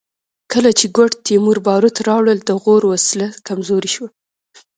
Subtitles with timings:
[0.51, 4.09] کله چې ګوډ تیمور باروت راوړل د غور وسله کمزورې شوه